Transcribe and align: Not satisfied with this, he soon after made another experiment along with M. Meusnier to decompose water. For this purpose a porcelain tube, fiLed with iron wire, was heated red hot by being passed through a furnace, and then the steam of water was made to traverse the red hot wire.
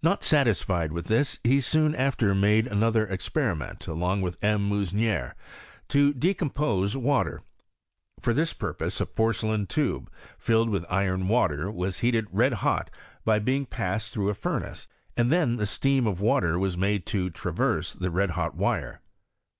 Not 0.00 0.22
satisfied 0.22 0.92
with 0.92 1.06
this, 1.08 1.40
he 1.42 1.60
soon 1.60 1.92
after 1.96 2.36
made 2.36 2.68
another 2.68 3.04
experiment 3.04 3.88
along 3.88 4.22
with 4.22 4.38
M. 4.40 4.68
Meusnier 4.68 5.34
to 5.88 6.14
decompose 6.14 6.96
water. 6.96 7.42
For 8.20 8.32
this 8.32 8.52
purpose 8.52 9.00
a 9.00 9.06
porcelain 9.06 9.66
tube, 9.66 10.08
fiLed 10.38 10.70
with 10.70 10.84
iron 10.88 11.26
wire, 11.26 11.68
was 11.68 11.98
heated 11.98 12.28
red 12.30 12.52
hot 12.52 12.92
by 13.24 13.40
being 13.40 13.66
passed 13.66 14.12
through 14.14 14.28
a 14.28 14.34
furnace, 14.34 14.86
and 15.16 15.32
then 15.32 15.56
the 15.56 15.66
steam 15.66 16.06
of 16.06 16.20
water 16.20 16.60
was 16.60 16.76
made 16.78 17.04
to 17.06 17.28
traverse 17.28 17.92
the 17.94 18.12
red 18.12 18.30
hot 18.38 18.54
wire. 18.54 19.00